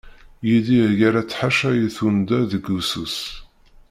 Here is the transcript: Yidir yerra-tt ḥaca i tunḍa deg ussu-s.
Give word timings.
Yidir 0.47 0.89
yerra-tt 0.99 1.37
ḥaca 1.39 1.69
i 1.75 1.87
tunḍa 1.95 2.39
deg 2.51 2.65
ussu-s. 2.77 3.17